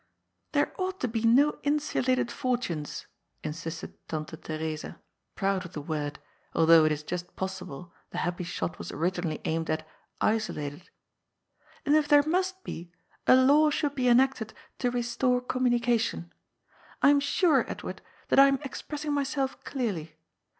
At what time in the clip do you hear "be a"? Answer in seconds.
12.63-13.35